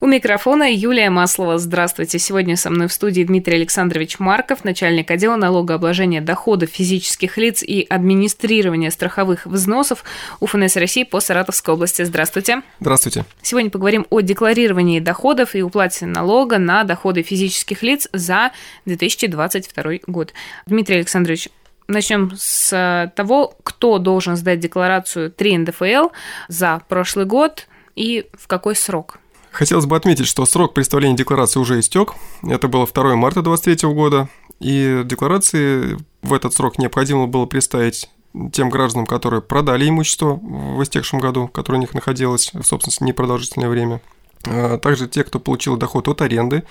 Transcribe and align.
У 0.00 0.06
микрофона 0.06 0.72
Юлия 0.72 1.10
Маслова. 1.10 1.58
Здравствуйте. 1.58 2.20
Сегодня 2.20 2.56
со 2.56 2.70
мной 2.70 2.86
в 2.86 2.92
студии 2.92 3.24
Дмитрий 3.24 3.56
Александрович 3.56 4.20
Марков, 4.20 4.62
начальник 4.62 5.10
отдела 5.10 5.34
налогообложения 5.34 6.20
доходов 6.20 6.70
физических 6.70 7.36
лиц 7.36 7.64
и 7.64 7.84
администрирования 7.90 8.90
страховых 8.90 9.44
взносов 9.44 10.04
УФНС 10.38 10.76
России 10.76 11.02
по 11.02 11.18
Саратовской 11.18 11.74
области. 11.74 12.02
Здравствуйте. 12.04 12.62
Здравствуйте. 12.78 13.24
Сегодня 13.42 13.70
поговорим 13.70 14.06
о 14.10 14.20
декларировании 14.20 15.00
доходов 15.00 15.56
и 15.56 15.62
уплате 15.62 16.06
налога 16.06 16.58
на 16.58 16.84
доходы 16.84 17.22
физических 17.22 17.82
лиц 17.82 18.08
за 18.12 18.52
2022 18.86 19.94
год. 20.06 20.32
Дмитрий 20.66 20.98
Александрович, 20.98 21.48
Начнем 21.88 22.32
с 22.36 23.10
того, 23.16 23.54
кто 23.64 23.98
должен 23.98 24.36
сдать 24.36 24.60
декларацию 24.60 25.32
3 25.32 25.58
НДФЛ 25.58 26.10
за 26.46 26.82
прошлый 26.86 27.24
год 27.24 27.66
и 27.96 28.26
в 28.34 28.46
какой 28.46 28.76
срок. 28.76 29.18
Хотелось 29.50 29.86
бы 29.86 29.96
отметить, 29.96 30.26
что 30.26 30.46
срок 30.46 30.74
представления 30.74 31.16
декларации 31.16 31.60
уже 31.60 31.80
истек. 31.80 32.14
Это 32.42 32.68
было 32.68 32.86
2 32.86 33.16
марта 33.16 33.42
2023 33.42 33.94
года. 33.94 34.28
И 34.60 35.02
декларации 35.04 35.98
в 36.22 36.32
этот 36.32 36.52
срок 36.54 36.78
необходимо 36.78 37.26
было 37.26 37.46
представить 37.46 38.08
тем 38.52 38.68
гражданам, 38.70 39.06
которые 39.06 39.40
продали 39.40 39.88
имущество 39.88 40.34
в 40.34 40.82
истекшем 40.82 41.20
году, 41.20 41.48
которое 41.48 41.78
у 41.78 41.80
них 41.80 41.94
находилось 41.94 42.52
в 42.52 42.62
собственности 42.62 43.04
непродолжительное 43.04 43.68
время. 43.68 44.00
А 44.44 44.78
также 44.78 45.08
те, 45.08 45.24
кто 45.24 45.40
получил 45.40 45.76
доход 45.76 46.08
от 46.08 46.22
аренды, 46.22 46.64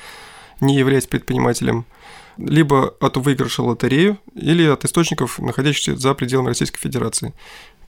не 0.62 0.76
являясь 0.76 1.08
предпринимателем, 1.08 1.86
либо 2.38 2.94
от 3.00 3.18
выигрыша 3.18 3.64
лотерею 3.64 4.18
или 4.36 4.66
от 4.66 4.86
источников, 4.86 5.40
находящихся 5.40 5.96
за 5.96 6.14
пределами 6.14 6.48
Российской 6.48 6.80
Федерации. 6.80 7.34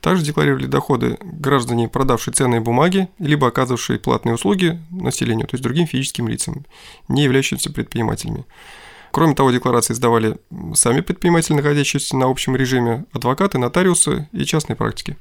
Также 0.01 0.23
декларировали 0.23 0.65
доходы 0.65 1.17
граждане, 1.21 1.89
продавшие 1.89 2.33
ценные 2.33 2.61
бумаги, 2.61 3.09
либо 3.19 3.47
оказывавшие 3.47 3.99
платные 3.99 4.35
услуги 4.35 4.79
населению, 4.91 5.47
то 5.47 5.55
есть 5.55 5.63
другим 5.63 5.87
физическим 5.87 6.27
лицам, 6.29 6.65
не 7.09 7.23
являющимся 7.23 7.71
предпринимателями. 7.71 8.45
Кроме 9.11 9.35
того, 9.35 9.51
декларации 9.51 9.93
сдавали 9.93 10.37
сами 10.73 11.01
предприниматели, 11.01 11.55
находящиеся 11.55 12.15
на 12.15 12.27
общем 12.27 12.55
режиме, 12.55 13.05
адвокаты, 13.11 13.57
нотариусы 13.57 14.29
и 14.31 14.45
частные 14.45 14.77
практики. 14.77 15.17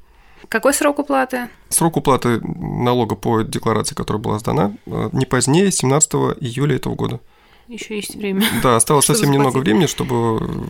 Какой 0.49 0.73
срок 0.73 1.01
уплаты? 1.01 1.49
Срок 1.69 1.97
уплаты 1.97 2.41
налога 2.41 3.17
по 3.17 3.43
декларации, 3.43 3.97
которая 3.97 4.23
была 4.23 4.39
сдана, 4.39 4.77
не 4.87 5.27
позднее 5.27 5.73
17 5.73 6.13
июля 6.41 6.77
этого 6.77 6.95
года. 6.95 7.19
Еще 7.67 7.97
есть 7.97 8.15
время. 8.15 8.47
Да, 8.63 8.77
осталось 8.77 9.07
совсем 9.07 9.31
немного 9.33 9.59
времени, 9.59 9.87
чтобы 9.87 10.69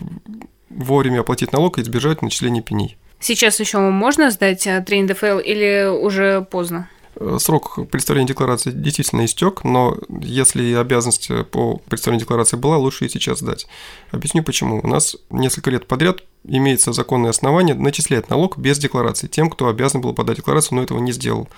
вовремя 0.69 1.19
оплатить 1.19 1.53
налог 1.53 1.77
и 1.77 1.81
избежать 1.81 2.21
начисления 2.23 2.63
пеней. 2.63 2.97
Сейчас 3.19 3.59
еще 3.59 3.79
можно 3.79 4.31
сдать 4.31 4.63
3 4.63 4.83
э, 4.85 5.03
НДФЛ 5.03 5.39
или 5.39 5.87
уже 5.87 6.45
поздно? 6.49 6.89
Э, 7.15 7.37
срок 7.39 7.79
представления 7.89 8.29
декларации 8.29 8.71
действительно 8.71 9.25
истек, 9.25 9.63
но 9.63 9.97
если 10.21 10.73
обязанность 10.73 11.29
по 11.51 11.77
представлению 11.89 12.21
декларации 12.21 12.55
была, 12.55 12.77
лучше 12.77 13.05
и 13.05 13.09
сейчас 13.09 13.39
сдать. 13.39 13.67
Объясню 14.11 14.43
почему. 14.43 14.79
У 14.81 14.87
нас 14.87 15.17
несколько 15.29 15.69
лет 15.69 15.85
подряд 15.85 16.23
имеется 16.45 16.93
законное 16.93 17.31
основание 17.31 17.75
начислять 17.75 18.29
налог 18.29 18.57
без 18.57 18.77
декларации 18.77 19.27
тем, 19.27 19.49
кто 19.49 19.67
обязан 19.67 20.01
был 20.01 20.13
подать 20.13 20.37
декларацию, 20.37 20.77
но 20.77 20.83
этого 20.83 20.99
не 20.99 21.11
сделал. 21.11 21.49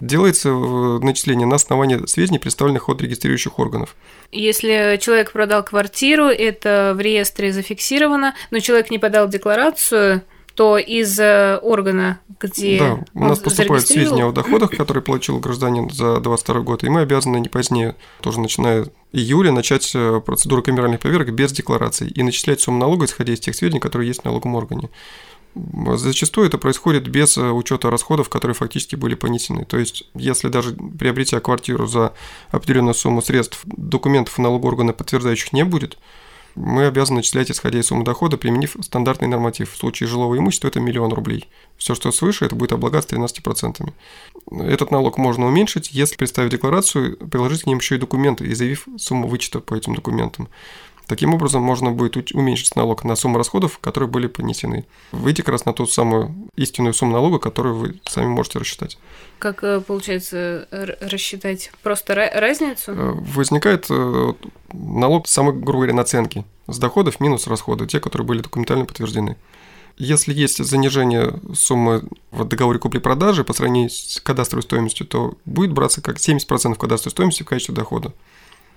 Делается 0.00 0.50
э, 0.50 0.98
начисление 1.02 1.46
на 1.46 1.56
основании 1.56 2.06
сведений, 2.06 2.38
представленных 2.38 2.88
от 2.88 3.00
регистрирующих 3.00 3.58
органов. 3.58 3.96
Если 4.30 4.98
человек 5.00 5.32
продал 5.32 5.62
квартиру, 5.62 6.26
это 6.26 6.92
в 6.94 7.00
реестре 7.00 7.52
зафиксировано, 7.52 8.34
но 8.50 8.58
человек 8.58 8.90
не 8.90 8.98
подал 8.98 9.28
декларацию, 9.28 10.22
то 10.56 10.78
из 10.78 11.20
э, 11.20 11.58
органа, 11.58 12.18
где 12.40 12.78
Да, 12.78 13.04
у 13.12 13.28
нас 13.28 13.38
поступают 13.38 13.86
сведения 13.86 14.24
о 14.24 14.32
доходах, 14.32 14.70
которые 14.70 15.02
получил 15.02 15.38
гражданин 15.38 15.90
за 15.90 16.14
2022 16.14 16.60
год, 16.60 16.82
и 16.82 16.88
мы 16.88 17.02
обязаны 17.02 17.36
не 17.36 17.48
позднее, 17.48 17.94
тоже 18.22 18.40
начиная 18.40 18.86
июля, 19.12 19.52
начать 19.52 19.92
э, 19.94 20.20
процедуру 20.24 20.62
камеральных 20.62 21.00
проверок 21.00 21.32
без 21.34 21.52
деклараций 21.52 22.08
и 22.08 22.22
начислять 22.22 22.62
сумму 22.62 22.78
налога, 22.78 23.04
исходя 23.04 23.34
из 23.34 23.40
тех 23.40 23.54
сведений, 23.54 23.80
которые 23.80 24.08
есть 24.08 24.22
в 24.22 24.24
налоговом 24.24 24.54
органе. 24.54 24.88
Зачастую 25.94 26.46
это 26.46 26.56
происходит 26.56 27.06
без 27.06 27.36
э, 27.36 27.50
учета 27.50 27.90
расходов, 27.90 28.30
которые 28.30 28.54
фактически 28.54 28.96
были 28.96 29.14
понесены. 29.14 29.66
То 29.66 29.76
есть, 29.78 30.04
если 30.14 30.48
даже 30.48 30.72
приобретя 30.74 31.40
квартиру 31.40 31.86
за 31.86 32.14
определенную 32.50 32.94
сумму 32.94 33.20
средств, 33.20 33.60
документов 33.64 34.38
налогового 34.38 34.72
органа 34.72 34.94
подтверждающих 34.94 35.52
не 35.52 35.64
будет, 35.64 35.98
мы 36.56 36.86
обязаны 36.86 37.18
начислять, 37.18 37.50
исходя 37.50 37.78
из 37.78 37.86
суммы 37.86 38.02
дохода, 38.02 38.38
применив 38.38 38.76
стандартный 38.80 39.28
норматив. 39.28 39.70
В 39.70 39.76
случае 39.76 40.08
жилого 40.08 40.36
имущества 40.38 40.68
это 40.68 40.80
миллион 40.80 41.12
рублей. 41.12 41.48
Все, 41.76 41.94
что 41.94 42.10
свыше, 42.10 42.46
это 42.46 42.56
будет 42.56 42.72
облага 42.72 43.02
с 43.02 43.06
13%. 43.06 43.92
Этот 44.62 44.90
налог 44.90 45.18
можно 45.18 45.46
уменьшить, 45.46 45.90
если 45.92 46.16
представив 46.16 46.50
декларацию, 46.50 47.18
приложить 47.18 47.64
к 47.64 47.66
ним 47.66 47.78
еще 47.78 47.96
и 47.96 47.98
документы 47.98 48.46
и 48.46 48.54
заявив 48.54 48.88
сумму 48.96 49.28
вычета 49.28 49.60
по 49.60 49.74
этим 49.74 49.94
документам. 49.94 50.48
Таким 51.06 51.34
образом, 51.34 51.62
можно 51.62 51.92
будет 51.92 52.32
уменьшить 52.32 52.74
налог 52.74 53.04
на 53.04 53.14
сумму 53.14 53.38
расходов, 53.38 53.78
которые 53.78 54.10
были 54.10 54.26
понесены. 54.26 54.86
Выйти 55.12 55.42
как 55.42 55.50
раз 55.50 55.64
на 55.64 55.72
ту 55.72 55.86
самую 55.86 56.34
истинную 56.56 56.94
сумму 56.94 57.12
налога, 57.12 57.38
которую 57.38 57.76
вы 57.76 58.00
сами 58.06 58.26
можете 58.26 58.58
рассчитать. 58.58 58.98
Как 59.38 59.62
э, 59.62 59.80
получается 59.80 60.66
рассчитать 61.00 61.70
просто 61.82 62.14
разницу? 62.14 62.92
Э, 62.92 63.12
возникает 63.12 63.86
э, 63.88 64.32
налог 64.72 65.28
самой, 65.28 65.52
грубо 65.54 65.72
говоря, 65.72 65.94
наценки 65.94 66.44
с 66.66 66.78
доходов 66.78 67.20
минус 67.20 67.46
расходы, 67.46 67.86
те, 67.86 68.00
которые 68.00 68.26
были 68.26 68.40
документально 68.40 68.84
подтверждены. 68.84 69.36
Если 69.98 70.34
есть 70.34 70.62
занижение 70.62 71.40
суммы 71.54 72.02
в 72.30 72.44
договоре 72.44 72.78
купли-продажи 72.78 73.44
по 73.44 73.52
сравнению 73.52 73.90
с 73.90 74.20
кадастровой 74.20 74.62
стоимостью, 74.62 75.06
то 75.06 75.34
будет 75.44 75.72
браться 75.72 76.02
как 76.02 76.16
70% 76.16 76.76
кадастровой 76.76 77.12
стоимости 77.12 77.44
в 77.44 77.46
качестве 77.46 77.74
дохода. 77.74 78.12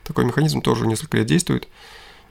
Такой 0.03 0.25
механизм 0.25 0.61
тоже 0.61 0.87
несколько 0.87 1.17
лет 1.17 1.25
действует. 1.25 1.67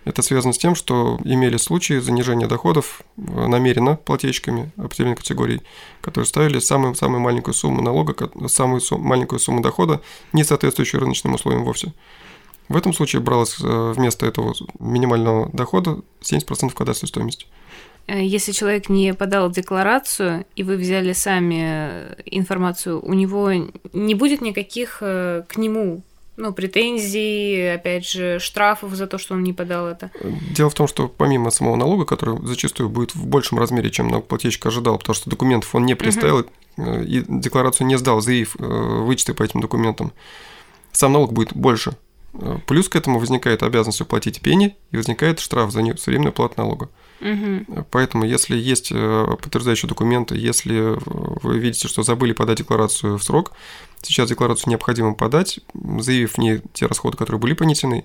Это 0.08 0.22
связано 0.22 0.54
с 0.54 0.58
тем, 0.58 0.74
что 0.74 1.20
имели 1.22 1.58
случаи 1.58 1.98
занижения 1.98 2.46
доходов 2.46 3.02
э, 3.18 3.46
намеренно 3.46 3.96
плательщиками 3.96 4.70
определенной 4.78 5.16
категории, 5.16 5.60
которые 6.00 6.26
ставили 6.26 6.60
самую-самую 6.60 7.20
маленькую 7.20 7.52
сумму 7.52 7.82
налога, 7.82 8.30
самую 8.48 8.80
сум, 8.80 9.02
маленькую 9.02 9.38
сумму 9.38 9.60
дохода, 9.60 10.00
не 10.32 10.44
соответствующую 10.44 11.02
рыночным 11.02 11.34
условиям 11.34 11.62
вовсе. 11.62 11.92
В 12.70 12.76
этом 12.78 12.94
случае 12.94 13.20
бралось 13.20 13.58
э, 13.62 13.92
вместо 13.94 14.24
этого 14.24 14.54
минимального 14.78 15.50
дохода 15.52 16.00
70% 16.22 16.72
кадастровой 16.72 17.08
стоимости. 17.08 17.46
Э, 18.06 18.24
если 18.24 18.52
человек 18.52 18.88
не 18.88 19.12
подал 19.12 19.50
декларацию, 19.50 20.46
и 20.56 20.62
вы 20.62 20.78
взяли 20.78 21.12
сами 21.12 22.16
информацию, 22.24 22.98
у 23.04 23.12
него 23.12 23.52
не 23.92 24.14
будет 24.14 24.40
никаких 24.40 25.00
к 25.00 25.56
нему 25.56 26.02
ну, 26.38 26.52
претензий, 26.52 27.74
опять 27.74 28.08
же, 28.08 28.38
штрафов 28.38 28.94
за 28.94 29.06
то, 29.08 29.18
что 29.18 29.34
он 29.34 29.42
не 29.42 29.52
подал 29.52 29.88
это. 29.88 30.10
Дело 30.54 30.70
в 30.70 30.74
том, 30.74 30.86
что 30.86 31.08
помимо 31.08 31.50
самого 31.50 31.74
налога, 31.74 32.04
который 32.04 32.38
зачастую 32.46 32.88
будет 32.88 33.14
в 33.14 33.26
большем 33.26 33.58
размере, 33.58 33.90
чем 33.90 34.08
налогоплательщик 34.08 34.64
ожидал, 34.66 34.98
потому 34.98 35.14
что 35.14 35.28
документов 35.28 35.74
он 35.74 35.84
не 35.84 35.96
представил 35.96 36.46
uh-huh. 36.76 37.04
и 37.04 37.24
декларацию 37.26 37.88
не 37.88 37.98
сдал, 37.98 38.20
заявив 38.20 38.54
э, 38.56 38.64
вычеты 38.64 39.34
по 39.34 39.42
этим 39.42 39.60
документам, 39.60 40.12
сам 40.92 41.12
налог 41.12 41.32
будет 41.32 41.54
больше. 41.54 41.96
Э, 42.34 42.58
плюс 42.66 42.88
к 42.88 42.96
этому 42.96 43.18
возникает 43.18 43.62
обязанность 43.62 44.00
уплатить 44.00 44.40
пени 44.40 44.76
и 44.90 44.96
возникает 44.96 45.40
штраф 45.40 45.70
за 45.72 45.82
несвоевременную 45.82 46.32
плату 46.32 46.54
налога. 46.56 46.88
Угу. 47.20 47.86
Поэтому, 47.90 48.24
если 48.24 48.56
есть 48.56 48.90
подтверждающие 48.90 49.88
документы, 49.88 50.36
если 50.36 50.96
вы 51.42 51.58
видите, 51.58 51.88
что 51.88 52.04
забыли 52.04 52.32
подать 52.32 52.58
декларацию 52.58 53.18
в 53.18 53.24
срок, 53.24 53.52
Сейчас 54.02 54.28
декларацию 54.28 54.70
необходимо 54.70 55.14
подать, 55.14 55.58
заявив 55.74 56.34
в 56.34 56.38
ней 56.38 56.60
те 56.72 56.86
расходы, 56.86 57.16
которые 57.16 57.40
были 57.40 57.54
понесены. 57.54 58.04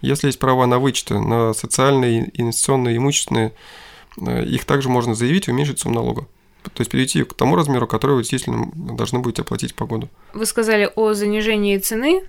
Если 0.00 0.26
есть 0.26 0.38
права 0.38 0.66
на 0.66 0.78
вычеты, 0.78 1.18
на 1.18 1.54
социальные, 1.54 2.30
инвестиционные, 2.34 2.96
имущественные, 2.96 3.52
э, 4.20 4.44
их 4.44 4.64
также 4.64 4.88
можно 4.88 5.14
заявить 5.14 5.48
и 5.48 5.50
уменьшить 5.50 5.78
сумму 5.78 5.96
налога. 5.96 6.26
То 6.62 6.80
есть 6.80 6.90
перейти 6.90 7.24
к 7.24 7.34
тому 7.34 7.56
размеру, 7.56 7.86
который 7.86 8.16
вы 8.16 8.22
действительно 8.22 8.70
должны 8.74 9.20
будете 9.20 9.42
оплатить 9.42 9.74
по 9.74 9.86
году. 9.86 10.08
Вы 10.34 10.44
сказали 10.44 10.90
о 10.94 11.14
занижении 11.14 11.78
цены. 11.78 12.24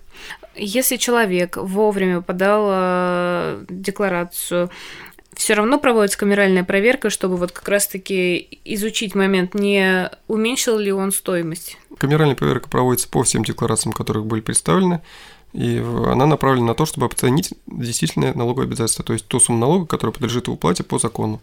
Если 0.55 0.97
человек 0.97 1.57
вовремя 1.57 2.21
подал 2.21 2.67
э, 2.69 3.65
декларацию, 3.69 4.69
все 5.39 5.53
равно 5.53 5.79
проводится 5.79 6.17
камеральная 6.17 6.63
проверка, 6.65 7.09
чтобы 7.09 7.37
вот 7.37 7.51
как 7.53 7.67
раз-таки 7.69 8.59
изучить 8.65 9.15
момент, 9.15 9.53
не 9.53 10.11
уменьшил 10.27 10.77
ли 10.77 10.91
он 10.91 11.11
стоимость. 11.11 11.77
Камеральная 11.97 12.35
проверка 12.35 12.67
проводится 12.69 13.07
по 13.07 13.23
всем 13.23 13.43
декларациям, 13.43 13.93
которые 13.93 14.23
были 14.23 14.41
представлены, 14.41 15.01
и 15.53 15.77
она 16.07 16.25
направлена 16.25 16.67
на 16.67 16.75
то, 16.75 16.85
чтобы 16.85 17.07
оценить 17.07 17.53
действительное 17.67 18.33
налоговое 18.33 18.67
обязательство, 18.67 19.05
то 19.05 19.13
есть 19.13 19.27
ту 19.27 19.39
сумму 19.39 19.59
налога, 19.59 19.85
которая 19.85 20.13
подлежит 20.13 20.49
уплате 20.49 20.83
по 20.83 20.99
закону. 20.99 21.41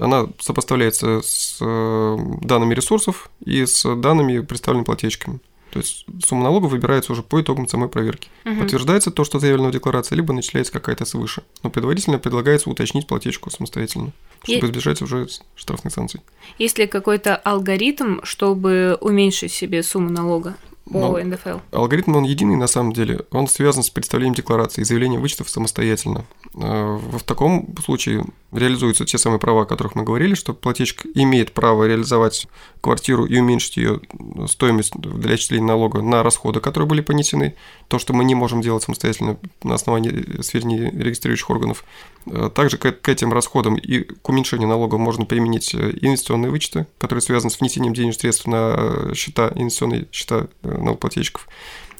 Она 0.00 0.26
сопоставляется 0.38 1.20
с 1.22 1.58
э, 1.60 2.16
данными 2.42 2.74
ресурсов 2.74 3.30
и 3.44 3.64
с 3.64 3.82
данными 3.96 4.40
представленными 4.40 4.84
плательщиками. 4.84 5.40
То 5.70 5.80
есть 5.80 6.06
сумма 6.24 6.44
налога 6.44 6.66
выбирается 6.66 7.12
уже 7.12 7.22
по 7.22 7.40
итогам 7.40 7.68
самой 7.68 7.88
проверки. 7.88 8.28
Угу. 8.44 8.60
Подтверждается 8.60 9.10
то, 9.10 9.24
что 9.24 9.38
заявлено 9.38 9.68
в 9.68 9.72
декларации, 9.72 10.14
либо 10.14 10.32
начисляется 10.32 10.72
какая-то 10.72 11.04
свыше. 11.04 11.42
Но 11.62 11.70
предварительно 11.70 12.18
предлагается 12.18 12.70
уточнить 12.70 13.06
платежку 13.06 13.50
самостоятельно, 13.50 14.12
чтобы 14.42 14.66
И... 14.66 14.70
избежать 14.70 15.02
уже 15.02 15.28
штрафных 15.54 15.92
санкций. 15.92 16.20
Есть 16.58 16.78
ли 16.78 16.86
какой-то 16.86 17.36
алгоритм, 17.36 18.20
чтобы 18.22 18.96
уменьшить 19.00 19.52
себе 19.52 19.82
сумму 19.82 20.08
налога? 20.08 20.56
По 20.90 21.18
НДФЛ? 21.22 21.58
Алгоритм, 21.72 22.16
он 22.16 22.24
единый 22.24 22.56
на 22.56 22.66
самом 22.66 22.92
деле. 22.92 23.20
Он 23.30 23.48
связан 23.48 23.82
с 23.82 23.90
представлением 23.90 24.34
декларации 24.34 24.82
и 24.82 24.84
заявлением 24.84 25.20
вычетов 25.20 25.50
самостоятельно. 25.50 26.24
Э, 26.54 26.96
в 26.96 27.22
таком 27.22 27.74
случае 27.84 28.24
реализуются 28.52 29.04
те 29.04 29.18
самые 29.18 29.40
права, 29.40 29.62
о 29.62 29.66
которых 29.66 29.94
мы 29.94 30.04
говорили, 30.04 30.34
что 30.34 30.54
плательщик 30.54 31.04
имеет 31.14 31.52
право 31.52 31.84
реализовать 31.84 32.46
квартиру 32.80 33.26
и 33.26 33.38
уменьшить 33.38 33.76
ее 33.76 34.00
стоимость 34.48 34.92
для 34.96 35.34
отчисления 35.34 35.66
налога 35.66 36.02
на 36.02 36.22
расходы, 36.22 36.60
которые 36.60 36.88
были 36.88 37.00
понесены. 37.00 37.56
То, 37.88 37.98
что 37.98 38.12
мы 38.12 38.24
не 38.24 38.34
можем 38.34 38.60
делать 38.62 38.84
самостоятельно 38.84 39.38
на 39.62 39.74
основании 39.74 40.40
сведений 40.42 40.90
регистрирующих 40.90 41.50
органов. 41.50 41.84
Э, 42.26 42.48
также 42.54 42.78
к 42.78 43.08
этим 43.08 43.32
расходам 43.32 43.76
и 43.76 44.00
к 44.00 44.28
уменьшению 44.28 44.68
налога 44.68 44.98
можно 44.98 45.24
применить 45.24 45.74
э, 45.74 45.92
инвестиционные 46.00 46.50
вычеты, 46.50 46.86
которые 46.98 47.22
связаны 47.22 47.50
с 47.50 47.60
внесением 47.60 47.92
денежных 47.92 48.20
средств 48.20 48.46
на 48.46 49.12
счета, 49.14 49.50
инвестиционные 49.54 50.06
счета 50.12 50.46
налогоплательщиков 50.78 51.48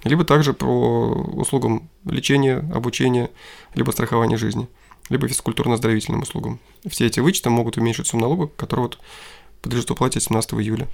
либо 0.09 0.25
также 0.25 0.53
по 0.53 0.65
услугам 0.65 1.89
лечения, 2.05 2.59
обучения, 2.75 3.31
либо 3.75 3.91
страхования 3.91 4.37
жизни, 4.37 4.69
либо 5.09 5.27
физкультурно-оздоровительным 5.27 6.23
услугам. 6.23 6.59
Все 6.89 7.07
эти 7.07 7.21
вычеты 7.21 7.51
могут 7.51 7.77
уменьшить 7.77 8.07
сумму 8.07 8.23
налога, 8.23 8.47
который 8.57 8.81
вот 8.81 8.99
подлежит 9.63 9.91
уплате 9.91 10.21
17 10.21 10.55
июля. 10.55 10.87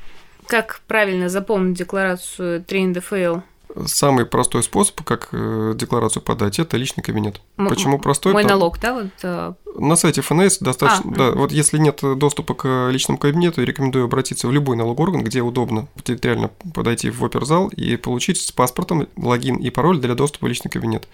Как 0.47 0.83
правильно 0.87 1.29
запомнить 1.29 1.79
декларацию 1.79 2.65
3 2.65 2.87
НДФЛ? 2.87 3.41
Самый 3.87 4.27
простой 4.27 4.63
способ, 4.63 5.03
как 5.03 5.29
э, 5.33 5.73
декларацию 5.75 6.23
подать, 6.23 6.59
это 6.59 6.77
личный 6.77 7.03
кабинет. 7.03 7.41
М- 7.57 7.69
Почему 7.69 7.99
простой? 7.99 8.33
Мой 8.33 8.43
там... 8.43 8.59
налог, 8.59 8.79
да? 8.79 8.93
Вот, 8.95 9.07
э... 9.23 9.55
На 9.77 9.97
сайте 9.97 10.21
ФНС 10.21 10.59
достаточно. 10.59 11.11
А, 11.11 11.17
да, 11.17 11.29
угу. 11.31 11.39
вот 11.41 11.53
если 11.53 11.79
нет 11.79 12.01
доступа 12.03 12.55
к 12.55 12.89
личному 12.91 13.19
кабинету, 13.19 13.63
рекомендую 13.63 14.05
обратиться 14.05 14.47
в 14.47 14.53
любой 14.53 14.77
налогоорган, 14.77 15.25
где 15.25 15.41
удобно 15.41 15.89
территориально 16.05 16.51
подойти 16.75 17.09
в 17.11 17.25
оперзал 17.25 17.69
и 17.69 17.97
получить 17.97 18.39
с 18.41 18.53
паспортом 18.53 19.09
логин 19.17 19.57
и 19.57 19.71
пароль 19.71 19.99
для 19.99 20.15
доступа 20.15 20.47
в 20.47 20.49
личный 20.49 20.71
кабинет. 20.71 21.09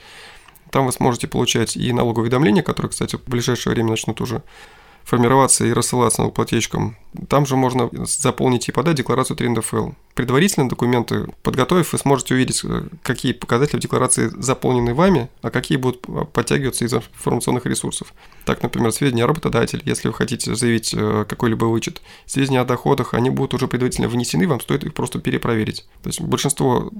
Там 0.70 0.86
вы 0.86 0.92
сможете 0.92 1.28
получать 1.28 1.76
и 1.76 1.92
налоговые 1.92 2.24
уведомления, 2.24 2.62
которые, 2.62 2.90
кстати, 2.90 3.16
в 3.16 3.24
ближайшее 3.24 3.74
время 3.74 3.90
начнут 3.90 4.20
уже 4.20 4.42
формироваться 5.04 5.64
и 5.64 5.72
рассылаться 5.72 6.20
налогоплательщикам. 6.20 6.96
Там 7.28 7.46
же 7.46 7.56
можно 7.56 7.88
заполнить 8.04 8.68
и 8.68 8.72
подать 8.72 8.96
декларацию 8.96 9.36
3 9.36 9.48
НДФЛ. 9.48 9.90
Предварительные 10.18 10.68
документы 10.68 11.28
подготовив, 11.44 11.92
вы 11.92 11.98
сможете 12.00 12.34
увидеть, 12.34 12.62
э, 12.64 12.88
какие 13.04 13.32
показатели 13.32 13.76
в 13.76 13.80
декларации 13.80 14.28
заполнены 14.36 14.92
вами, 14.92 15.28
а 15.42 15.50
какие 15.50 15.78
будут 15.78 16.04
подтягиваться 16.32 16.84
из 16.84 16.92
информационных 16.92 17.66
ресурсов. 17.66 18.12
Так, 18.44 18.60
например, 18.64 18.90
сведения 18.90 19.22
о 19.22 19.26
работодателе, 19.28 19.80
если 19.84 20.08
вы 20.08 20.14
хотите 20.14 20.56
заявить 20.56 20.92
э, 20.92 21.24
какой-либо 21.28 21.66
вычет. 21.66 22.02
Сведения 22.26 22.60
о 22.62 22.64
доходах, 22.64 23.14
они 23.14 23.30
будут 23.30 23.54
уже 23.54 23.68
предварительно 23.68 24.08
внесены, 24.08 24.48
вам 24.48 24.60
стоит 24.60 24.82
их 24.82 24.92
просто 24.92 25.20
перепроверить. 25.20 25.86
То 26.02 26.08
есть 26.08 26.20
большинство 26.20 26.90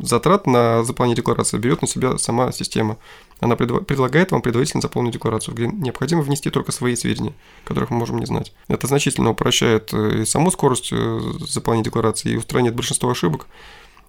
затрат 0.00 0.46
на 0.46 0.84
заполнение 0.84 1.16
декларации 1.16 1.58
берет 1.58 1.82
на 1.82 1.88
себя 1.88 2.18
сама 2.18 2.52
система. 2.52 2.98
Она 3.40 3.56
предлагает 3.56 4.30
вам 4.32 4.42
предварительно 4.42 4.82
заполнить 4.82 5.14
декларацию, 5.14 5.54
где 5.54 5.66
необходимо 5.66 6.20
внести 6.20 6.50
только 6.50 6.70
свои 6.70 6.94
сведения, 6.94 7.32
которых 7.64 7.88
мы 7.88 7.96
можем 7.96 8.18
не 8.18 8.26
знать. 8.26 8.52
Это 8.68 8.86
значительно 8.86 9.30
упрощает 9.30 9.92
э, 9.92 10.20
и 10.20 10.24
саму 10.24 10.52
скорость 10.52 10.90
заполнения 10.90 11.84
декларации, 11.84 12.32
и 12.32 12.36
устраняет 12.60 12.76
большинство 12.76 13.10
ошибок. 13.10 13.46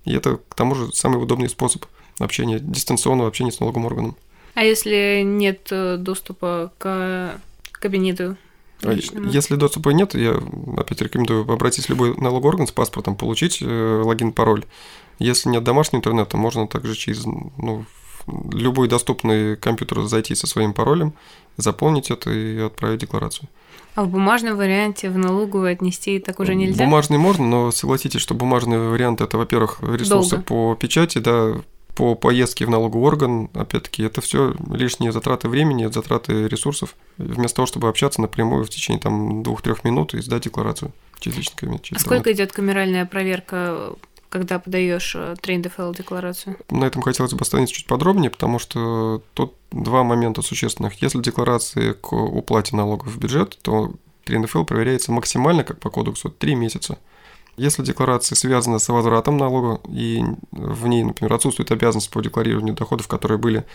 И 0.05 0.13
это, 0.13 0.39
к 0.49 0.55
тому 0.55 0.75
же, 0.75 0.91
самый 0.93 1.21
удобный 1.21 1.49
способ 1.49 1.85
общения, 2.19 2.59
дистанционного 2.59 3.29
общения 3.29 3.51
с 3.51 3.59
налоговым 3.59 3.85
органом. 3.85 4.15
А 4.53 4.63
если 4.63 5.21
нет 5.23 5.67
э, 5.71 5.97
доступа 5.97 6.71
к 6.77 7.39
кабинету 7.71 8.35
а 8.83 8.93
Личному. 8.93 9.29
Если 9.29 9.55
доступа 9.55 9.89
нет, 9.89 10.15
я 10.15 10.41
опять 10.75 11.01
рекомендую 11.01 11.41
обратиться 11.41 11.87
в 11.87 11.89
любой 11.89 12.17
налоговый 12.17 12.49
орган 12.49 12.67
с 12.67 12.71
паспортом, 12.71 13.15
получить 13.15 13.61
логин-пароль. 13.61 14.65
Если 15.19 15.49
нет 15.49 15.63
домашнего 15.63 15.99
интернета, 15.99 16.35
можно 16.35 16.67
также 16.67 16.95
через 16.95 17.25
ну, 17.25 17.85
любой 18.27 18.87
доступный 18.87 19.55
компьютер 19.55 20.01
зайти 20.03 20.35
со 20.35 20.47
своим 20.47 20.73
паролем, 20.73 21.13
заполнить 21.57 22.11
это 22.11 22.31
и 22.31 22.59
отправить 22.59 23.01
декларацию. 23.01 23.49
А 23.93 24.03
в 24.03 24.09
бумажном 24.09 24.55
варианте 24.55 25.09
в 25.09 25.17
налоговую 25.17 25.71
отнести 25.71 26.19
так 26.19 26.39
уже 26.39 26.55
нельзя? 26.55 26.83
Бумажный 26.83 27.17
можно, 27.17 27.45
но 27.45 27.71
согласитесь, 27.71 28.21
что 28.21 28.33
бумажный 28.33 28.77
вариант 28.77 29.19
это, 29.19 29.37
во-первых, 29.37 29.79
ресурсы 29.81 30.37
Долго. 30.37 30.43
по 30.43 30.75
печати, 30.75 31.17
да, 31.17 31.55
по 31.95 32.15
поездке 32.15 32.65
в 32.65 32.69
налоговый 32.69 33.03
орган, 33.03 33.49
опять-таки, 33.53 34.03
это 34.03 34.21
все 34.21 34.55
лишние 34.71 35.11
затраты 35.11 35.49
времени, 35.49 35.87
затраты 35.87 36.47
ресурсов, 36.47 36.95
вместо 37.17 37.57
того, 37.57 37.65
чтобы 37.65 37.89
общаться 37.89 38.21
напрямую 38.21 38.63
в 38.63 38.69
течение 38.69 39.01
там 39.01 39.43
двух-трех 39.43 39.83
минут 39.83 40.13
и 40.13 40.21
сдать 40.21 40.43
декларацию 40.43 40.93
кабинет. 41.55 41.85
а 41.93 41.99
сколько 41.99 42.31
идет 42.31 42.51
камеральная 42.51 43.05
проверка 43.05 43.93
когда 44.31 44.59
подаешь 44.59 45.13
э, 45.15 45.35
трейн 45.41 45.61
ДФЛ 45.61 45.91
декларацию? 45.91 46.55
На 46.69 46.85
этом 46.85 47.01
хотелось 47.01 47.33
бы 47.33 47.41
остановиться 47.41 47.75
чуть 47.75 47.85
подробнее, 47.85 48.31
потому 48.31 48.59
что 48.59 49.21
тут 49.33 49.55
два 49.71 50.03
момента 50.03 50.41
существенных. 50.41 51.01
Если 51.01 51.19
декларации 51.19 51.91
к 51.91 52.13
уплате 52.13 52.75
налогов 52.75 53.09
в 53.09 53.19
бюджет, 53.19 53.59
то 53.61 53.93
трейн 54.23 54.41
ДФЛ 54.41 54.63
проверяется 54.63 55.11
максимально, 55.11 55.65
как 55.65 55.79
по 55.79 55.89
кодексу, 55.89 56.29
3 56.29 56.55
месяца. 56.55 56.97
Если 57.57 57.83
декларация 57.83 58.37
связана 58.37 58.79
с 58.79 58.87
возвратом 58.87 59.37
налога, 59.37 59.81
и 59.89 60.23
в 60.51 60.87
ней, 60.87 61.03
например, 61.03 61.33
отсутствует 61.33 61.69
обязанность 61.71 62.09
по 62.09 62.21
декларированию 62.21 62.73
доходов, 62.73 63.09
которые 63.09 63.37
были 63.37 63.65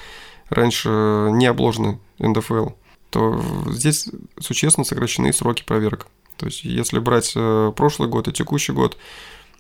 раньше 0.49 0.89
не 1.33 1.45
обложены 1.47 2.01
НДФЛ, 2.19 2.71
то 3.11 3.43
здесь 3.67 4.09
существенно 4.41 4.87
сокращены 4.87 5.33
сроки 5.35 5.65
проверок. 5.65 6.07
То 6.39 6.47
есть, 6.47 6.65
если 6.65 6.99
брать 6.99 7.33
э, 7.37 7.73
прошлый 7.77 8.09
год 8.09 8.29
и 8.29 8.33
текущий 8.33 8.73
год, 8.73 8.97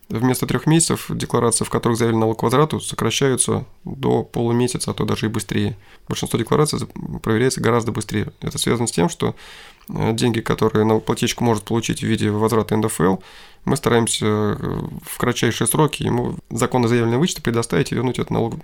Вместо 0.08 0.46
трех 0.46 0.66
месяцев 0.66 1.06
декларации, 1.08 1.64
в 1.64 1.70
которых 1.70 1.98
заявлен 1.98 2.20
налог 2.20 2.38
к 2.38 2.42
возврату, 2.44 2.78
сокращаются 2.78 3.64
до 3.84 4.22
полумесяца, 4.22 4.92
а 4.92 4.94
то 4.94 5.04
даже 5.04 5.26
и 5.26 5.28
быстрее. 5.28 5.76
Большинство 6.08 6.38
деклараций 6.38 6.78
проверяется 7.22 7.60
гораздо 7.60 7.90
быстрее. 7.90 8.32
Это 8.40 8.56
связано 8.56 8.86
с 8.86 8.92
тем, 8.92 9.08
что 9.08 9.34
э, 9.88 10.12
деньги, 10.12 10.40
которые 10.40 10.84
налогоплательщик 10.84 11.40
может 11.40 11.64
получить 11.64 12.00
в 12.00 12.02
виде 12.04 12.30
возврата 12.30 12.76
НДФЛ, 12.76 13.16
мы 13.64 13.76
стараемся 13.76 14.26
э, 14.26 14.56
в 15.02 15.18
кратчайшие 15.18 15.66
сроки 15.66 16.04
ему 16.04 16.36
законно 16.50 16.86
заявленный 16.86 17.18
вычет 17.18 17.42
предоставить 17.42 17.90
и 17.90 17.96
вернуть 17.96 18.20
этот 18.20 18.30
налог 18.30 18.54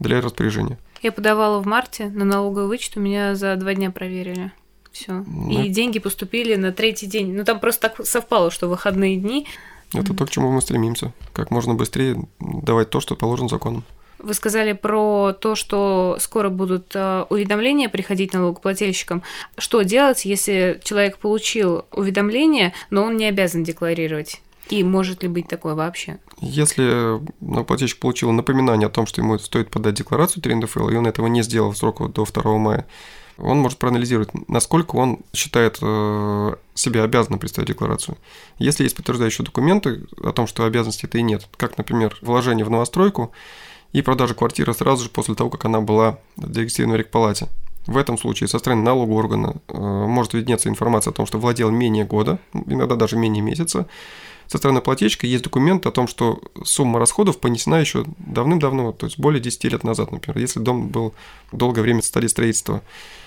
для 0.00 0.20
распоряжения. 0.20 0.78
Я 1.00 1.12
подавала 1.12 1.60
в 1.60 1.66
марте 1.66 2.10
на 2.10 2.26
налоговый 2.26 2.68
вычет, 2.68 2.98
у 2.98 3.00
меня 3.00 3.34
за 3.36 3.56
два 3.56 3.72
дня 3.72 3.90
проверили. 3.90 4.52
Все. 4.92 5.24
Ну, 5.26 5.50
и 5.50 5.68
деньги 5.70 5.98
поступили 5.98 6.54
на 6.54 6.72
третий 6.72 7.06
день. 7.06 7.34
Ну, 7.34 7.44
там 7.44 7.58
просто 7.58 7.88
так 7.88 8.06
совпало, 8.06 8.50
что 8.50 8.68
выходные 8.68 9.16
дни. 9.16 9.46
Это 9.94 10.14
то, 10.14 10.26
к 10.26 10.30
чему 10.30 10.50
мы 10.50 10.60
стремимся. 10.60 11.12
Как 11.32 11.50
можно 11.50 11.74
быстрее 11.74 12.16
давать 12.40 12.90
то, 12.90 13.00
что 13.00 13.16
положено 13.16 13.48
законом. 13.48 13.84
Вы 14.18 14.32
сказали 14.34 14.72
про 14.72 15.32
то, 15.38 15.54
что 15.54 16.16
скоро 16.18 16.48
будут 16.48 16.92
э, 16.94 17.26
уведомления 17.28 17.88
приходить 17.88 18.32
налогоплательщикам. 18.32 19.22
Что 19.58 19.82
делать, 19.82 20.24
если 20.24 20.80
человек 20.82 21.18
получил 21.18 21.84
уведомление, 21.92 22.72
но 22.90 23.04
он 23.04 23.16
не 23.16 23.26
обязан 23.26 23.64
декларировать? 23.64 24.40
И 24.70 24.82
может 24.82 25.22
ли 25.22 25.28
быть 25.28 25.48
такое 25.48 25.74
вообще? 25.74 26.18
Если 26.40 27.20
налогоплательщик 27.40 27.98
получил 27.98 28.32
напоминание 28.32 28.86
о 28.86 28.90
том, 28.90 29.06
что 29.06 29.20
ему 29.20 29.38
стоит 29.38 29.70
подать 29.70 29.94
декларацию 29.94 30.42
3 30.42 30.54
НДФЛ, 30.54 30.88
и 30.88 30.96
он 30.96 31.06
этого 31.06 31.26
не 31.26 31.42
сделал 31.42 31.72
в 31.72 31.76
срок 31.76 32.10
до 32.12 32.24
2 32.24 32.58
мая, 32.58 32.86
он 33.38 33.58
может 33.58 33.78
проанализировать, 33.78 34.30
насколько 34.48 34.96
он 34.96 35.20
считает 35.32 35.78
э, 35.80 36.54
себя 36.74 37.02
обязанным 37.02 37.40
представить 37.40 37.68
декларацию. 37.68 38.16
Если 38.58 38.84
есть 38.84 38.96
подтверждающие 38.96 39.44
документы 39.44 40.02
о 40.22 40.32
том, 40.32 40.46
что 40.46 40.64
обязанности 40.64 41.06
это 41.06 41.18
и 41.18 41.22
нет, 41.22 41.48
как, 41.56 41.78
например, 41.78 42.16
вложение 42.20 42.64
в 42.64 42.70
новостройку 42.70 43.32
и 43.92 44.02
продажа 44.02 44.34
квартиры 44.34 44.74
сразу 44.74 45.04
же 45.04 45.10
после 45.10 45.34
того, 45.34 45.50
как 45.50 45.64
она 45.64 45.80
была 45.80 46.18
зарегистрирована 46.36 46.96
в 46.96 47.00
рекпалате. 47.00 47.48
В 47.86 47.96
этом 47.98 48.16
случае 48.16 48.48
со 48.48 48.58
стороны 48.58 48.82
налогового 48.82 49.18
органа 49.18 49.56
э, 49.68 49.76
может 49.76 50.32
виднеться 50.32 50.68
информация 50.68 51.10
о 51.10 51.14
том, 51.14 51.26
что 51.26 51.38
владел 51.38 51.70
менее 51.70 52.04
года, 52.04 52.38
иногда 52.52 52.96
даже 52.96 53.16
менее 53.16 53.42
месяца, 53.42 53.86
со 54.46 54.58
стороны 54.58 54.80
плательщика 54.80 55.26
есть 55.26 55.44
документ 55.44 55.86
о 55.86 55.90
том, 55.90 56.06
что 56.06 56.40
сумма 56.64 56.98
расходов 56.98 57.38
понесена 57.38 57.80
еще 57.80 58.04
давным-давно, 58.18 58.92
то 58.92 59.06
есть 59.06 59.18
более 59.18 59.40
10 59.40 59.64
лет 59.64 59.84
назад, 59.84 60.12
например, 60.12 60.38
если 60.38 60.60
дом 60.60 60.88
был 60.88 61.14
долгое 61.52 61.82
время 61.82 62.02
в 62.02 62.04
стадии 62.04 62.26
строительства. 62.26 62.82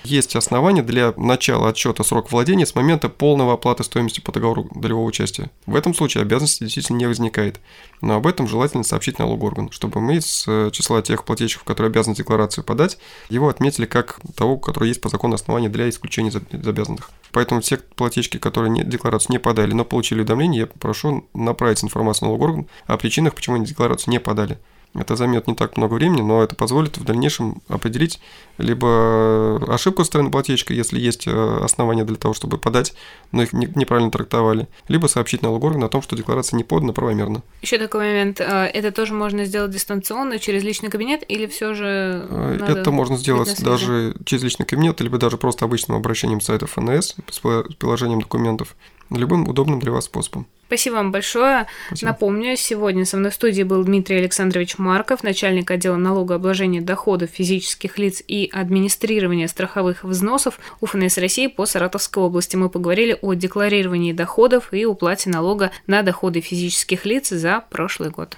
Есть 0.07 0.37
основания 0.37 0.83
для 0.83 1.13
начала 1.17 1.67
отсчета 1.67 2.01
срока 2.01 2.29
владения 2.31 2.65
с 2.65 2.75
момента 2.75 3.09
полного 3.09 3.51
оплаты 3.51 3.83
стоимости 3.83 4.21
по 4.21 4.31
договору 4.31 4.69
долевого 4.73 5.03
участия. 5.03 5.51
В 5.65 5.75
этом 5.75 5.93
случае 5.93 6.21
обязанности 6.21 6.63
действительно 6.63 6.95
не 6.95 7.07
возникает. 7.07 7.59
Но 7.99 8.15
об 8.15 8.25
этом 8.25 8.47
желательно 8.47 8.85
сообщить 8.85 9.19
налоговый 9.19 9.47
орган, 9.47 9.69
чтобы 9.69 9.99
мы 9.99 10.15
из 10.15 10.45
э, 10.47 10.69
числа 10.71 11.01
тех 11.01 11.25
плательщиков, 11.25 11.65
которые 11.65 11.89
обязаны 11.89 12.15
декларацию 12.15 12.63
подать, 12.63 12.97
его 13.27 13.49
отметили 13.49 13.85
как 13.85 14.21
того, 14.37 14.57
который 14.57 14.87
есть 14.87 15.01
по 15.01 15.09
закону 15.09 15.35
основания 15.35 15.67
для 15.67 15.89
исключения 15.89 16.29
из 16.29 16.65
обязанных. 16.65 17.11
Поэтому 17.33 17.59
все 17.59 17.75
плательщики, 17.75 18.37
которые 18.37 18.71
не, 18.71 18.85
декларацию 18.85 19.33
не 19.33 19.39
подали, 19.39 19.73
но 19.73 19.83
получили 19.83 20.19
уведомление, 20.19 20.61
я 20.61 20.67
прошу 20.67 21.27
направить 21.33 21.83
информацию 21.83 22.27
на 22.27 22.29
налогоорган 22.29 22.67
о 22.85 22.95
причинах, 22.95 23.35
почему 23.35 23.57
они 23.57 23.65
декларацию 23.65 24.13
не 24.13 24.21
подали. 24.21 24.57
Это 24.93 25.15
займет 25.15 25.47
не 25.47 25.55
так 25.55 25.77
много 25.77 25.93
времени, 25.93 26.21
но 26.21 26.43
это 26.43 26.55
позволит 26.55 26.97
в 26.97 27.03
дальнейшем 27.03 27.61
определить 27.67 28.19
либо 28.57 29.61
ошибку 29.71 30.03
стороны 30.03 30.31
плательщика, 30.31 30.73
если 30.73 30.99
есть 30.99 31.27
э, 31.27 31.59
основания 31.61 32.03
для 32.03 32.15
того, 32.15 32.33
чтобы 32.33 32.57
подать, 32.57 32.93
но 33.31 33.43
их 33.43 33.53
неправильно 33.53 34.09
трактовали, 34.09 34.67
либо 34.87 35.07
сообщить 35.07 35.43
налогоорган 35.43 35.83
о 35.83 35.89
том, 35.89 36.01
что 36.01 36.15
декларация 36.15 36.57
не 36.57 36.63
подана 36.63 36.93
правомерно. 36.93 37.43
Еще 37.61 37.77
такой 37.77 38.07
момент. 38.07 38.41
Э, 38.41 38.65
это 38.65 38.91
тоже 38.91 39.13
можно 39.13 39.45
сделать 39.45 39.71
дистанционно 39.71 40.39
через 40.39 40.63
личный 40.63 40.89
кабинет 40.89 41.23
или 41.27 41.45
все 41.45 41.73
же 41.73 42.25
э, 42.29 42.59
Это 42.67 42.89
можно 42.91 43.17
сделать 43.17 43.61
даже 43.63 44.15
через 44.25 44.43
личный 44.43 44.65
кабинет, 44.65 44.99
либо 45.01 45.17
даже 45.17 45.37
просто 45.37 45.65
обычным 45.65 45.97
обращением 45.97 46.41
сайта 46.41 46.65
ФНС 46.65 47.15
с 47.29 47.39
приложением 47.39 48.21
документов 48.21 48.75
любым 49.09 49.47
удобным 49.47 49.79
для 49.79 49.91
вас 49.91 50.05
способом. 50.05 50.47
Спасибо 50.67 50.95
вам 50.95 51.11
большое. 51.11 51.65
Спасибо. 51.87 52.11
Напомню, 52.11 52.57
сегодня 52.57 53.05
со 53.05 53.15
мной 53.15 53.31
в 53.31 53.35
студии 53.35 53.63
был 53.63 53.83
Дмитрий 53.85 54.17
Александрович 54.17 54.77
Марков, 54.77 55.23
начальник 55.23 55.71
отдела 55.71 55.95
налогообложения 55.95 56.81
доходов 56.81 57.29
физических 57.29 57.97
лиц 57.97 58.21
и 58.27 58.49
администрирования 58.51 59.47
страховых 59.47 60.03
взносов 60.03 60.59
УФНС 60.81 61.17
России 61.19 61.47
по 61.47 61.65
Саратовской 61.65 62.21
области. 62.21 62.57
Мы 62.57 62.69
поговорили 62.69 63.17
о 63.21 63.33
декларировании 63.33 64.11
доходов 64.11 64.73
и 64.73 64.85
уплате 64.85 65.29
налога 65.29 65.71
на 65.87 66.01
доходы 66.01 66.41
физических 66.41 67.05
лиц 67.05 67.29
за 67.29 67.63
прошлый 67.69 68.09
год. 68.09 68.37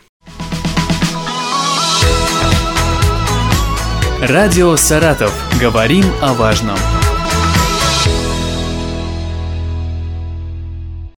Радио 4.22 4.76
«Саратов». 4.76 5.34
Говорим 5.62 6.04
о 6.22 6.34
важном. 6.34 6.78